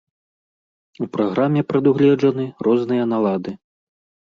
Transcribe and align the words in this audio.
У 1.05 1.07
праграме 1.17 1.61
прадугледжаны 1.73 2.49
розныя 2.71 3.03
налады. 3.13 3.57